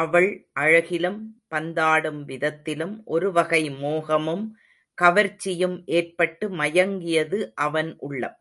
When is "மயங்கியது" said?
6.56-7.40